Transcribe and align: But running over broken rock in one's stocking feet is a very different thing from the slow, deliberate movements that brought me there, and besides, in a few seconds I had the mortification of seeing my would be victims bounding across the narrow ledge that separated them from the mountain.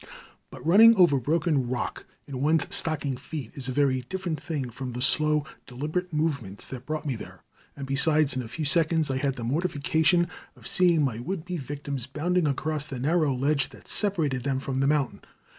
But 0.49 0.65
running 0.65 0.95
over 0.95 1.19
broken 1.19 1.69
rock 1.69 2.05
in 2.25 2.41
one's 2.41 2.65
stocking 2.73 3.17
feet 3.17 3.51
is 3.53 3.67
a 3.67 3.71
very 3.71 4.01
different 4.09 4.41
thing 4.41 4.71
from 4.71 4.93
the 4.93 4.99
slow, 5.03 5.45
deliberate 5.67 6.11
movements 6.11 6.65
that 6.65 6.87
brought 6.87 7.05
me 7.05 7.15
there, 7.15 7.43
and 7.77 7.85
besides, 7.85 8.35
in 8.35 8.41
a 8.41 8.47
few 8.47 8.65
seconds 8.65 9.11
I 9.11 9.17
had 9.17 9.35
the 9.35 9.43
mortification 9.43 10.27
of 10.55 10.65
seeing 10.65 11.03
my 11.05 11.19
would 11.19 11.45
be 11.45 11.57
victims 11.57 12.07
bounding 12.07 12.47
across 12.47 12.83
the 12.85 12.97
narrow 12.97 13.35
ledge 13.35 13.69
that 13.69 13.87
separated 13.87 14.41
them 14.43 14.59
from 14.59 14.79
the 14.79 14.87
mountain. 14.87 15.21